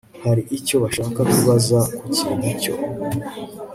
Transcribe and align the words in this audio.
hari 0.25 0.41
icyo 0.57 0.75
bashaka 0.83 1.19
kubaza 1.33 1.79
ku 1.97 2.03
kintu 2.17 2.45
icyo 2.53 2.73